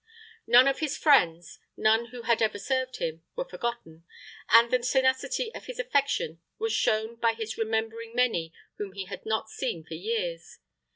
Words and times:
None 0.47 0.67
of 0.67 0.79
his 0.79 0.97
friends, 0.97 1.59
none 1.77 2.07
who 2.07 2.23
had 2.23 2.41
ever 2.41 2.57
served 2.57 2.95
him, 2.95 3.23
were 3.35 3.45
forgotten, 3.47 4.03
and 4.49 4.71
the 4.71 4.79
tenacity 4.79 5.53
of 5.53 5.67
his 5.67 5.77
affection 5.77 6.41
was 6.57 6.73
shown 6.73 7.17
by 7.17 7.33
his 7.33 7.55
remembering 7.55 8.15
many 8.15 8.51
whom 8.79 8.93
he 8.93 9.05
had 9.05 9.27
not 9.27 9.49
seen 9.51 9.83
for 9.83 9.93
years. 9.93 10.57